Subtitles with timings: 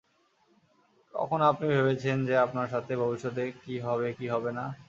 [1.13, 4.65] কখনো আপনি ভেবেছেন যে আপনার সাথে ভবিষ্যতে কী হবে কী হবে না?